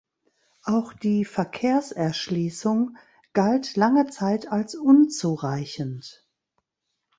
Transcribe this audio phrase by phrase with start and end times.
[0.63, 2.97] Auch die Verkehrserschließung
[3.33, 6.25] galt lange Zeit als unzureichend.